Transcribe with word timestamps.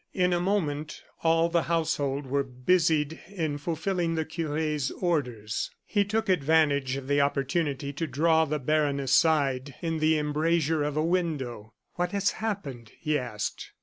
In 0.15 0.33
a 0.33 0.39
moment 0.39 1.03
all 1.21 1.47
the 1.47 1.61
household 1.69 2.25
were 2.25 2.41
busied 2.41 3.19
in 3.27 3.59
fulfilling 3.59 4.15
the 4.15 4.25
cure's 4.25 4.89
orders. 4.89 5.69
He 5.85 6.03
took 6.03 6.27
advantage 6.27 6.95
of 6.95 7.07
the 7.07 7.21
opportunity 7.21 7.93
to 7.93 8.07
draw 8.07 8.45
the 8.45 8.57
baron 8.57 8.99
aside 8.99 9.75
in 9.79 9.99
the 9.99 10.17
embrasure 10.17 10.81
of 10.81 10.97
a 10.97 11.05
window. 11.05 11.75
"What 11.97 12.13
has 12.13 12.31
happened?" 12.31 12.93
he 12.99 13.15
asked. 13.15 13.73